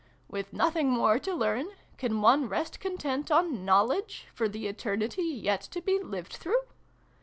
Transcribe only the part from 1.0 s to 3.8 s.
to learn, can one rest content on